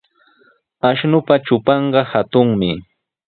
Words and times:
Ashnupa 0.89 1.33
trupanqa 1.45 2.01
hatunmi. 2.11 2.71